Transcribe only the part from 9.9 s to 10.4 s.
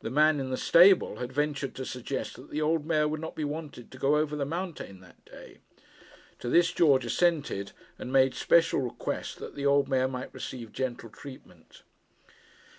might